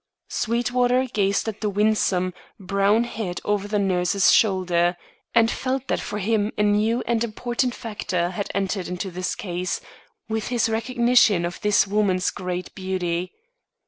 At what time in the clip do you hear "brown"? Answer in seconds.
2.59-3.03